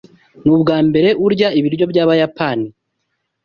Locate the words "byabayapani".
1.91-2.67